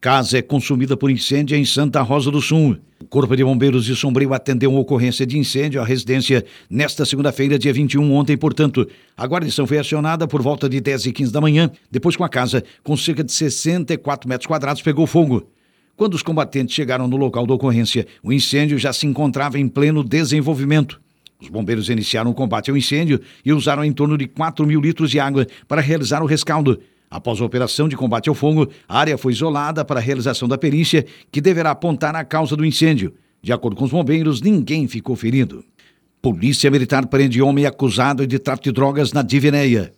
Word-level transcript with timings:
Casa 0.00 0.38
é 0.38 0.42
consumida 0.42 0.96
por 0.96 1.10
incêndio 1.10 1.54
em 1.54 1.62
Santa 1.62 2.00
Rosa 2.00 2.30
do 2.30 2.40
Sul. 2.40 2.78
O 3.02 3.04
Corpo 3.04 3.36
de 3.36 3.44
Bombeiros 3.44 3.84
de 3.84 3.94
Sombrio 3.94 4.32
atendeu 4.32 4.70
uma 4.70 4.80
ocorrência 4.80 5.26
de 5.26 5.36
incêndio 5.36 5.78
à 5.78 5.84
residência 5.84 6.42
nesta 6.70 7.04
segunda-feira, 7.04 7.58
dia 7.58 7.70
21, 7.70 8.10
ontem, 8.14 8.34
portanto. 8.34 8.88
A 9.14 9.26
guarnição 9.26 9.66
foi 9.66 9.76
acionada 9.76 10.26
por 10.26 10.40
volta 10.40 10.70
de 10.70 10.80
10 10.80 11.04
e 11.04 11.12
15 11.12 11.30
da 11.30 11.38
manhã, 11.38 11.70
depois 11.90 12.16
com 12.16 12.24
a 12.24 12.30
casa, 12.30 12.64
com 12.82 12.96
cerca 12.96 13.22
de 13.22 13.30
64 13.30 14.26
metros 14.26 14.46
quadrados, 14.46 14.80
pegou 14.80 15.06
fogo. 15.06 15.46
Quando 15.98 16.14
os 16.14 16.22
combatentes 16.22 16.74
chegaram 16.74 17.06
no 17.06 17.18
local 17.18 17.46
da 17.46 17.52
ocorrência, 17.52 18.06
o 18.22 18.32
incêndio 18.32 18.78
já 18.78 18.94
se 18.94 19.06
encontrava 19.06 19.58
em 19.58 19.68
pleno 19.68 20.02
desenvolvimento. 20.02 20.98
Os 21.38 21.50
bombeiros 21.50 21.90
iniciaram 21.90 22.30
o 22.30 22.34
combate 22.34 22.70
ao 22.70 22.76
incêndio 22.76 23.20
e 23.44 23.52
usaram 23.52 23.84
em 23.84 23.92
torno 23.92 24.16
de 24.16 24.26
4 24.26 24.66
mil 24.66 24.80
litros 24.80 25.10
de 25.10 25.20
água 25.20 25.46
para 25.68 25.82
realizar 25.82 26.22
o 26.22 26.26
rescaldo. 26.26 26.80
Após 27.10 27.40
a 27.40 27.44
operação 27.44 27.88
de 27.88 27.96
combate 27.96 28.28
ao 28.28 28.36
fogo, 28.36 28.68
a 28.88 29.00
área 29.00 29.18
foi 29.18 29.32
isolada 29.32 29.84
para 29.84 29.98
a 29.98 30.02
realização 30.02 30.46
da 30.46 30.56
perícia, 30.56 31.04
que 31.32 31.40
deverá 31.40 31.72
apontar 31.72 32.14
a 32.14 32.24
causa 32.24 32.54
do 32.54 32.64
incêndio. 32.64 33.12
De 33.42 33.52
acordo 33.52 33.76
com 33.76 33.84
os 33.84 33.90
bombeiros, 33.90 34.40
ninguém 34.40 34.86
ficou 34.86 35.16
ferido. 35.16 35.64
Polícia 36.22 36.70
Militar 36.70 37.06
prende 37.06 37.42
homem 37.42 37.66
acusado 37.66 38.24
de 38.26 38.38
tráfico 38.38 38.64
de 38.64 38.72
drogas 38.72 39.12
na 39.12 39.22
Divinéia. 39.22 39.92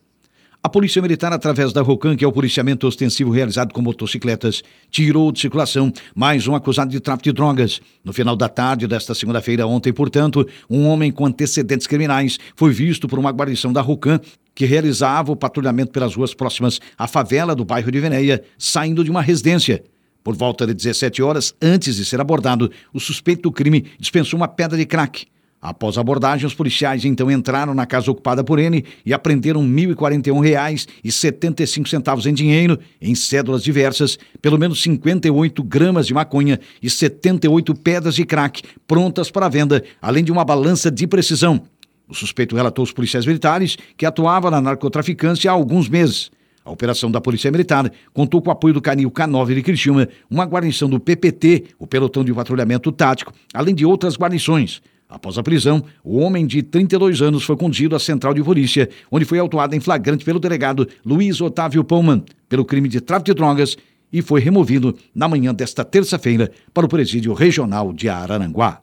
A 0.65 0.69
Polícia 0.69 1.03
Militar, 1.03 1.33
através 1.33 1.73
da 1.73 1.83
ROCAN, 1.83 2.15
que 2.15 2.25
é 2.25 2.29
o 2.29 2.31
policiamento 2.31 2.87
ostensivo 2.87 3.33
realizado 3.33 3.75
com 3.75 3.83
motocicletas, 3.83 4.63
tirou 4.89 5.33
de 5.33 5.41
circulação 5.41 5.93
mais 6.15 6.47
um 6.47 6.55
acusado 6.55 6.93
de 6.93 7.01
tráfico 7.01 7.25
de 7.25 7.33
drogas. 7.33 7.81
No 8.05 8.13
final 8.13 8.37
da 8.37 8.49
tarde 8.49 8.87
desta 8.87 9.13
segunda-feira, 9.13 9.67
ontem, 9.67 9.93
portanto, 9.93 10.47
um 10.71 10.87
homem 10.87 11.11
com 11.11 11.27
antecedentes 11.27 11.89
criminais 11.89 12.39
foi 12.55 12.73
visto 12.73 13.09
por 13.09 13.19
uma 13.19 13.33
guarnição 13.33 13.73
da 13.73 13.81
ROCAN 13.81 14.21
que 14.55 14.65
realizava 14.65 15.33
o 15.33 15.37
patrulhamento 15.37 15.93
pelas 15.93 16.15
ruas 16.15 16.35
próximas 16.35 16.81
à 16.97 17.07
favela 17.07 17.55
do 17.55 17.65
bairro 17.65 17.91
de 17.91 18.01
Veneia, 18.01 18.43
saindo 18.59 19.05
de 19.05 19.11
uma 19.11 19.23
residência. 19.23 19.83
Por 20.23 20.37
volta 20.37 20.67
de 20.67 20.75
17 20.75 21.23
horas, 21.23 21.55
antes 21.61 21.97
de 21.97 22.05
ser 22.05 22.21
abordado, 22.21 22.71
o 22.93 23.01
suspeito 23.01 23.43
do 23.43 23.53
crime 23.53 23.87
dispensou 23.99 24.37
uma 24.37 24.47
pedra 24.47 24.79
de 24.79 24.87
crack. 24.87 25.27
Após 25.63 25.97
a 25.97 26.01
abordagem, 26.01 26.45
os 26.45 26.55
policiais 26.55 27.05
então 27.05 27.31
entraram 27.31 27.73
na 27.73 27.87
casa 27.87 28.11
ocupada 28.11 28.43
por 28.43 28.59
ele 28.59 28.85
e 29.07 29.15
apreenderam 29.15 29.61
R$ 29.61 29.69
1.041,75 29.69 32.27
em 32.27 32.35
dinheiro, 32.35 32.81
em 33.01 33.15
cédulas 33.15 33.63
diversas, 33.63 34.19
pelo 34.41 34.59
menos 34.59 34.83
58 34.83 35.63
gramas 35.63 36.09
de 36.09 36.15
maconha 36.15 36.59
e 36.83 36.91
78 36.91 37.77
pedras 37.77 38.17
de 38.17 38.25
crack 38.25 38.65
prontas 38.89 39.31
para 39.31 39.49
venda, 39.49 39.85
além 40.01 40.25
de 40.25 40.33
uma 40.33 40.45
balança 40.45 40.91
de 40.91 41.07
precisão. 41.07 41.63
O 42.09 42.15
suspeito 42.15 42.57
relatou 42.57 42.83
aos 42.83 42.93
policiais 42.93 43.27
militares 43.27 43.77
que 43.97 44.05
atuava 44.05 44.51
na 44.51 44.61
narcotraficância 44.61 45.51
há 45.51 45.55
alguns 45.55 45.89
meses. 45.89 46.31
A 46.65 46.71
operação 46.71 47.11
da 47.11 47.21
Polícia 47.21 47.51
Militar 47.51 47.91
contou 48.13 48.41
com 48.41 48.49
o 48.49 48.53
apoio 48.53 48.75
do 48.75 48.81
Canil 48.81 49.11
K9 49.11 49.55
de 49.55 49.63
Criciúma, 49.63 50.09
uma 50.31 50.45
guarnição 50.45 50.89
do 50.89 51.01
PPT, 51.01 51.65
o 51.79 51.87
Pelotão 51.87 52.25
de 52.25 52.33
Patrulhamento 52.33 52.93
Tático, 52.93 53.33
além 53.53 53.75
de 53.75 53.85
outras 53.85 54.17
guarnições. 54.17 54.81
Após 55.09 55.37
a 55.37 55.43
prisão, 55.43 55.85
o 56.03 56.19
homem 56.19 56.47
de 56.47 56.63
32 56.63 57.21
anos 57.21 57.43
foi 57.43 57.57
conduzido 57.57 57.95
à 57.95 57.99
central 57.99 58.33
de 58.33 58.43
polícia, 58.43 58.89
onde 59.11 59.25
foi 59.25 59.39
autuado 59.39 59.75
em 59.75 59.81
flagrante 59.81 60.25
pelo 60.25 60.39
delegado 60.39 60.89
Luiz 61.05 61.41
Otávio 61.41 61.85
Pullman 61.85 62.25
pelo 62.49 62.65
crime 62.65 62.89
de 62.89 63.01
tráfico 63.01 63.27
de 63.27 63.35
drogas 63.35 63.77
e 64.13 64.23
foi 64.23 64.41
removido 64.41 64.97
na 65.15 65.29
manhã 65.29 65.53
desta 65.53 65.85
terça-feira 65.85 66.51
para 66.73 66.87
o 66.87 66.89
presídio 66.89 67.33
regional 67.35 67.93
de 67.93 68.09
Araranguá. 68.09 68.81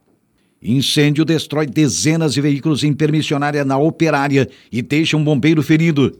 Incêndio 0.61 1.23
destrói 1.23 1.65
dezenas 1.65 2.33
de 2.33 2.41
veículos 2.41 2.83
em 2.83 2.93
permissionária 2.93 3.63
na 3.63 3.77
operária 3.77 4.49
e 4.71 4.81
deixa 4.81 5.15
um 5.15 5.23
bombeiro 5.23 5.63
ferido. 5.63 6.19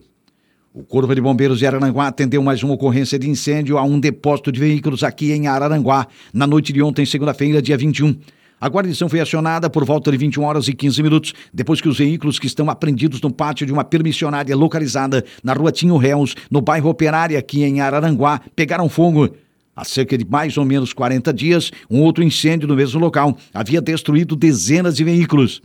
O 0.73 0.82
Corpo 0.82 1.14
de 1.14 1.20
Bombeiros 1.20 1.59
de 1.59 1.68
Araranguá 1.68 2.08
atendeu 2.08 2.42
mais 2.42 2.64
uma 2.64 2.76
ocorrência 2.76 3.20
de 3.20 3.30
incêndio 3.30 3.78
a 3.78 3.84
um 3.84 4.00
depósito 4.00 4.50
de 4.50 4.60
veículos 4.60 5.04
aqui 5.04 5.34
em 5.34 5.48
Araranguá, 5.48 6.08
na 6.34 6.48
noite 6.48 6.72
de 6.72 6.82
ontem, 6.82 7.06
segunda-feira, 7.06 7.62
dia 7.62 7.76
21. 7.76 8.16
A 8.62 8.67
guarnição 8.67 9.10
foi 9.10 9.20
acionada 9.20 9.70
por 9.70 9.84
volta 9.84 10.10
de 10.10 10.17
21 10.17 10.44
horas 10.44 10.67
e 10.70 10.73
15 10.73 11.04
minutos, 11.04 11.34
depois 11.54 11.82
que 11.82 11.90
os 11.90 11.98
veículos 11.98 12.40
que 12.40 12.48
estão 12.48 12.70
apreendidos 12.70 13.20
no 13.21 13.32
pátio 13.32 13.66
de 13.66 13.73
uma 13.73 13.83
permissionária 13.83 14.56
localizada 14.56 15.26
na 15.44 15.54
rua 15.54 15.71
Tinho 15.71 15.98
Réus, 15.98 16.36
no 16.50 16.61
bairro 16.61 16.89
Operária, 16.89 17.38
aqui 17.38 17.64
em 17.64 17.82
Araranguá, 17.82 18.39
pegaram 18.56 18.88
fogo. 18.88 19.30
Há 19.76 19.86
cerca 19.86 20.18
de 20.18 20.26
mais 20.26 20.58
ou 20.58 20.66
menos 20.66 20.94
40 20.94 21.34
dias, 21.34 21.72
um 21.90 22.02
outro 22.02 22.24
incêndio 22.24 22.68
no 22.68 22.76
mesmo 22.76 23.00
local 23.00 23.38
havia 23.54 23.82
destruído 23.82 24.36
dezenas 24.36 24.96
de 24.96 25.04
veículos. 25.04 25.62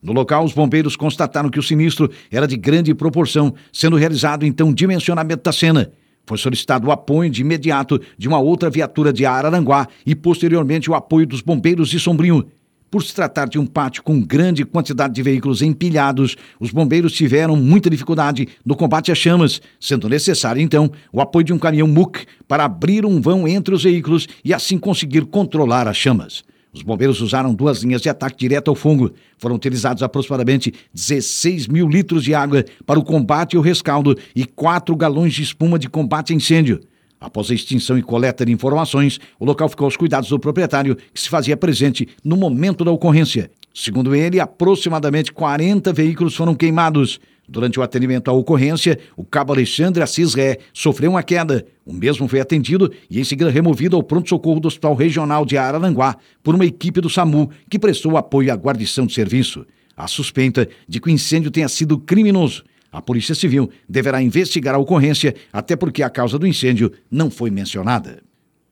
No 0.00 0.12
local, 0.12 0.44
os 0.44 0.52
bombeiros 0.52 0.94
constataram 0.94 1.50
que 1.50 1.58
o 1.58 1.62
sinistro 1.62 2.10
era 2.30 2.46
de 2.46 2.56
grande 2.56 2.94
proporção, 2.94 3.52
sendo 3.72 3.96
realizado 3.96 4.46
então 4.46 4.72
dimensionamento 4.72 5.42
da 5.42 5.52
cena. 5.52 5.90
Foi 6.24 6.38
solicitado 6.38 6.86
o 6.86 6.92
apoio 6.92 7.30
de 7.30 7.40
imediato 7.40 8.00
de 8.16 8.28
uma 8.28 8.38
outra 8.38 8.68
viatura 8.68 9.12
de 9.12 9.24
Araranguá 9.24 9.88
e, 10.04 10.14
posteriormente, 10.14 10.90
o 10.90 10.94
apoio 10.94 11.26
dos 11.26 11.40
bombeiros 11.40 11.88
de 11.88 11.98
Sombrinho. 11.98 12.46
Por 12.90 13.02
se 13.02 13.14
tratar 13.14 13.46
de 13.46 13.58
um 13.58 13.66
pátio 13.66 14.02
com 14.02 14.18
grande 14.18 14.64
quantidade 14.64 15.12
de 15.14 15.22
veículos 15.22 15.60
empilhados, 15.60 16.36
os 16.58 16.70
bombeiros 16.70 17.12
tiveram 17.12 17.54
muita 17.54 17.90
dificuldade 17.90 18.48
no 18.64 18.74
combate 18.74 19.12
às 19.12 19.18
chamas, 19.18 19.60
sendo 19.78 20.08
necessário, 20.08 20.62
então, 20.62 20.90
o 21.12 21.20
apoio 21.20 21.44
de 21.44 21.52
um 21.52 21.58
caminhão 21.58 21.86
MUC 21.86 22.24
para 22.46 22.64
abrir 22.64 23.04
um 23.04 23.20
vão 23.20 23.46
entre 23.46 23.74
os 23.74 23.82
veículos 23.82 24.26
e 24.42 24.54
assim 24.54 24.78
conseguir 24.78 25.26
controlar 25.26 25.86
as 25.86 25.98
chamas. 25.98 26.42
Os 26.72 26.80
bombeiros 26.82 27.20
usaram 27.20 27.54
duas 27.54 27.82
linhas 27.82 28.00
de 28.00 28.08
ataque 28.08 28.38
direto 28.38 28.68
ao 28.68 28.74
fungo. 28.74 29.12
Foram 29.36 29.56
utilizados 29.56 30.02
aproximadamente 30.02 30.72
16 30.94 31.66
mil 31.66 31.88
litros 31.88 32.24
de 32.24 32.34
água 32.34 32.64
para 32.86 32.98
o 32.98 33.04
combate 33.04 33.56
ao 33.56 33.62
rescaldo 33.62 34.16
e 34.34 34.46
4 34.46 34.96
galões 34.96 35.34
de 35.34 35.42
espuma 35.42 35.78
de 35.78 35.88
combate 35.88 36.32
a 36.32 36.36
incêndio. 36.36 36.80
Após 37.20 37.50
a 37.50 37.54
extinção 37.54 37.98
e 37.98 38.02
coleta 38.02 38.46
de 38.46 38.52
informações, 38.52 39.18
o 39.40 39.44
local 39.44 39.68
ficou 39.68 39.86
aos 39.86 39.96
cuidados 39.96 40.28
do 40.28 40.38
proprietário, 40.38 40.96
que 41.12 41.20
se 41.20 41.28
fazia 41.28 41.56
presente 41.56 42.08
no 42.24 42.36
momento 42.36 42.84
da 42.84 42.92
ocorrência. 42.92 43.50
Segundo 43.74 44.14
ele, 44.14 44.38
aproximadamente 44.40 45.32
40 45.32 45.92
veículos 45.92 46.34
foram 46.34 46.54
queimados. 46.54 47.20
Durante 47.48 47.80
o 47.80 47.82
atendimento 47.82 48.28
à 48.28 48.32
ocorrência, 48.32 48.98
o 49.16 49.24
cabo 49.24 49.52
Alexandre 49.52 50.02
Assis 50.02 50.34
Ré 50.34 50.58
sofreu 50.72 51.12
uma 51.12 51.22
queda. 51.22 51.64
O 51.84 51.92
mesmo 51.92 52.28
foi 52.28 52.40
atendido 52.40 52.92
e 53.10 53.18
em 53.18 53.24
seguida 53.24 53.50
removido 53.50 53.96
ao 53.96 54.02
pronto-socorro 54.02 54.60
do 54.60 54.68
Hospital 54.68 54.94
Regional 54.94 55.46
de 55.46 55.56
Araranguá 55.56 56.16
por 56.42 56.54
uma 56.54 56.66
equipe 56.66 57.00
do 57.00 57.08
SAMU 57.08 57.50
que 57.70 57.78
prestou 57.78 58.16
apoio 58.16 58.52
à 58.52 58.56
guarnição 58.56 59.06
de 59.06 59.14
serviço. 59.14 59.66
A 59.96 60.06
suspeita 60.06 60.68
de 60.86 61.00
que 61.00 61.08
o 61.08 61.10
incêndio 61.10 61.50
tenha 61.50 61.68
sido 61.68 61.98
criminoso. 61.98 62.64
A 62.90 63.02
Polícia 63.02 63.34
Civil 63.34 63.70
deverá 63.88 64.22
investigar 64.22 64.74
a 64.74 64.78
ocorrência, 64.78 65.34
até 65.52 65.76
porque 65.76 66.02
a 66.02 66.10
causa 66.10 66.38
do 66.38 66.46
incêndio 66.46 66.92
não 67.10 67.30
foi 67.30 67.50
mencionada. 67.50 68.22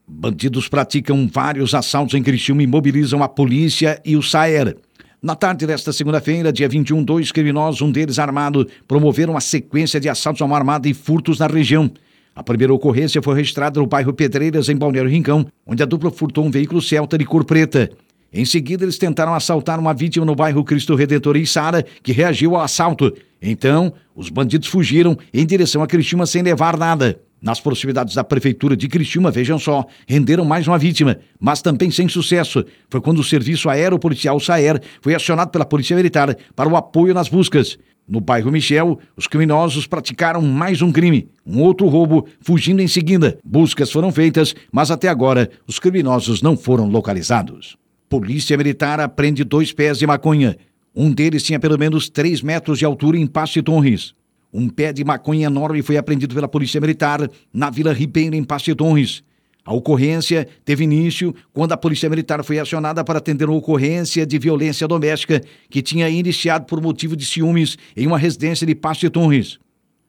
Bandidos 0.09 0.69
praticam 0.69 1.29
vários 1.31 1.75
assaltos 1.75 2.15
em 2.15 2.23
Criciúma 2.23 2.63
e 2.63 2.67
mobilizam 2.67 3.23
a 3.23 3.29
polícia 3.29 4.01
e 4.05 4.17
o 4.17 4.23
SAER. 4.23 4.77
Na 5.21 5.35
tarde 5.35 5.67
desta 5.67 5.93
segunda-feira, 5.93 6.53
dia 6.53 6.69
21, 6.69 7.03
dois 7.03 7.33
criminosos, 7.33 7.83
um 7.83 7.91
deles 7.91 8.19
armado, 8.19 8.69
promoveram 8.87 9.35
uma 9.35 9.41
sequência 9.41 9.99
de 9.99 10.09
assaltos 10.09 10.41
a 10.41 10.45
uma 10.45 10.57
armada 10.57 10.89
e 10.89 10.95
furtos 10.95 11.39
na 11.41 11.47
região. 11.47 11.91
A 12.35 12.43
primeira 12.43 12.73
ocorrência 12.73 13.21
foi 13.21 13.35
registrada 13.35 13.81
no 13.81 13.87
bairro 13.87 14.13
Pedreiras, 14.13 14.69
em 14.69 14.77
Balneário 14.77 15.11
Rincão, 15.11 15.47
onde 15.67 15.83
a 15.83 15.87
dupla 15.87 16.11
furtou 16.11 16.45
um 16.45 16.51
veículo 16.51 16.81
Celta 16.81 17.19
de 17.19 17.25
cor 17.25 17.45
preta. 17.45 17.91
Em 18.37 18.45
seguida, 18.45 18.85
eles 18.85 18.99
tentaram 18.99 19.33
assaltar 19.33 19.81
uma 19.81 19.95
vítima 19.95 20.27
no 20.27 20.35
bairro 20.35 20.63
Cristo 20.63 20.95
Redentor 20.95 21.39
em 21.39 21.47
Sara, 21.47 21.83
que 22.03 22.13
reagiu 22.13 22.55
ao 22.55 22.61
assalto. 22.61 23.11
Então, 23.41 23.95
os 24.15 24.29
bandidos 24.29 24.69
fugiram 24.69 25.17
em 25.33 25.47
direção 25.47 25.83
a 25.83 25.87
Cristina 25.87 26.27
sem 26.27 26.43
levar 26.43 26.77
nada. 26.77 27.19
Nas 27.41 27.61
proximidades 27.61 28.15
da 28.15 28.23
prefeitura 28.23 28.77
de 28.77 28.89
Criciúma, 28.89 29.31
vejam 29.31 29.59
só, 29.59 29.87
renderam 30.07 30.45
mais 30.45 30.69
uma 30.69 30.77
vítima, 30.77 31.17
mas 31.41 31.63
também 31.63 31.91
sem 31.91 32.11
sucesso. 32.11 32.63
Foi 32.91 33.01
quando 33.01 33.21
o 33.21 33.25
serviço 33.25 33.71
aeropolicial 33.71 34.39
SAER 34.39 34.83
foi 35.01 35.15
acionado 35.15 35.51
pela 35.51 35.65
Polícia 35.65 35.97
Militar 35.97 36.37
para 36.55 36.69
o 36.69 36.77
apoio 36.77 37.15
nas 37.15 37.31
buscas. 37.31 37.79
No 38.07 38.21
bairro 38.21 38.53
Michel, 38.53 38.99
os 39.17 39.27
criminosos 39.27 39.87
praticaram 39.87 40.43
mais 40.43 40.83
um 40.83 40.93
crime, 40.93 41.27
um 41.47 41.63
outro 41.63 41.89
roubo, 41.89 42.29
fugindo 42.43 42.83
em 42.83 42.87
seguida. 42.87 43.39
Buscas 43.43 43.91
foram 43.91 44.13
feitas, 44.13 44.55
mas 44.71 44.91
até 44.91 45.09
agora 45.09 45.49
os 45.67 45.79
criminosos 45.79 46.43
não 46.43 46.55
foram 46.55 46.87
localizados. 46.87 47.79
Polícia 48.09 48.57
Militar 48.57 49.01
apreende 49.01 49.43
dois 49.43 49.73
pés 49.73 49.99
de 49.99 50.07
maconha. 50.07 50.57
Um 50.95 51.11
deles 51.11 51.43
tinha 51.43 51.59
pelo 51.59 51.77
menos 51.77 52.09
3 52.09 52.41
metros 52.41 52.79
de 52.79 52.85
altura 52.85 53.19
em 53.19 53.27
Passe 53.27 53.61
Torres. 53.61 54.15
Um 54.53 54.69
pé 54.69 54.93
de 54.93 55.05
maconha 55.05 55.47
enorme 55.47 55.83
foi 55.83 55.97
apreendido 55.97 56.35
pela 56.35 56.47
Polícia 56.47 56.81
Militar 56.81 57.29
na 57.53 57.69
Vila 57.69 57.93
Ribeiro, 57.93 58.37
em 58.37 58.45
Pastidões. 58.45 59.25
A 59.65 59.75
ocorrência 59.75 60.47
teve 60.65 60.85
início 60.85 61.35
quando 61.53 61.73
a 61.73 61.77
Polícia 61.77 62.09
Militar 62.09 62.45
foi 62.45 62.61
acionada 62.61 63.03
para 63.03 63.19
atender 63.19 63.49
uma 63.49 63.59
ocorrência 63.59 64.25
de 64.25 64.39
violência 64.39 64.87
doméstica 64.87 65.43
que 65.69 65.83
tinha 65.83 66.09
iniciado 66.09 66.65
por 66.67 66.81
motivo 66.81 67.17
de 67.17 67.25
ciúmes 67.25 67.77
em 67.97 68.07
uma 68.07 68.17
residência 68.17 68.65
de 68.65 68.75
Pasto 68.77 69.11
Torres. 69.11 69.59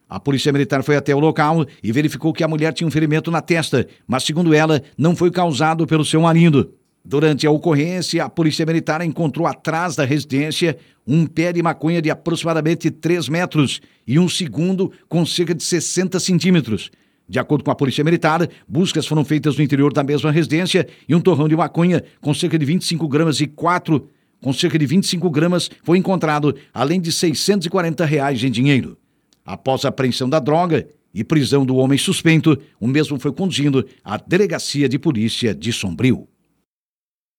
A 0.08 0.20
Polícia 0.20 0.54
Militar 0.54 0.84
foi 0.84 0.96
até 0.96 1.16
o 1.16 1.20
local 1.20 1.66
e 1.84 1.92
verificou 1.92 2.32
que 2.32 2.44
a 2.44 2.48
mulher 2.48 2.72
tinha 2.72 2.88
um 2.88 2.92
ferimento 2.92 3.32
na 3.32 3.42
testa, 3.42 3.88
mas, 4.08 4.24
segundo 4.24 4.54
ela, 4.54 4.82
não 4.96 5.16
foi 5.16 5.32
causado 5.32 5.88
pelo 5.88 6.06
seu 6.06 6.22
marido. 6.22 6.76
Durante 7.09 7.48
a 7.48 7.51
ocorrência, 7.51 8.21
a 8.21 8.30
Polícia 8.30 8.65
Militar 8.65 9.01
encontrou 9.01 9.48
atrás 9.48 9.95
da 9.95 10.04
residência 10.04 10.77
um 11.07 11.25
pé 11.25 11.54
de 11.54 11.63
maconha 11.63 12.01
de 12.01 12.12
aproximadamente 12.12 12.92
3 12.92 13.30
metros 13.30 13.80
e 14.06 14.19
um 14.19 14.27
segundo 14.27 14.92
com 15.07 15.25
cerca 15.25 15.56
de 15.56 15.63
60 15.63 16.19
centímetros. 16.19 16.92
De 17.25 17.39
acordo 17.39 17.63
com 17.63 17.71
a 17.71 17.75
Polícia 17.75 18.04
Militar, 18.04 18.45
buscas 18.68 19.07
foram 19.07 19.24
feitas 19.24 19.56
no 19.56 19.63
interior 19.63 19.94
da 19.94 20.04
mesma 20.04 20.33
residência 20.33 20.86
e 21.07 21.15
um 21.15 21.21
torrão 21.21 21.48
de 21.48 21.56
maconha 21.56 22.04
com 22.19 22.33
cerca 22.33 22.59
de 22.59 22.65
25 22.65 23.07
gramas 23.07 23.39
e 23.39 23.48
4 23.48 24.06
com 24.42 24.51
cerca 24.51 24.77
de 24.77 24.86
25 24.86 25.30
gramas 25.30 25.71
foi 25.83 25.98
encontrado, 25.98 26.53
além 26.74 27.00
de 27.00 27.13
640 27.13 28.03
reais 28.03 28.44
em 28.44 28.51
dinheiro. 28.51 28.98
Após 29.45 29.86
a 29.86 29.89
apreensão 29.89 30.27
da 30.27 30.39
droga 30.39 30.86
e 31.13 31.24
prisão 31.24 31.65
do 31.65 31.77
homem 31.77 31.98
suspeito, 31.98 32.57
o 32.81 32.86
mesmo 32.86 33.18
foi 33.18 33.31
conduzido 33.31 33.88
à 34.03 34.18
delegacia 34.18 34.89
de 34.89 35.00
polícia 35.00 35.56
de 35.56 35.71
Sombrio. 35.71 36.27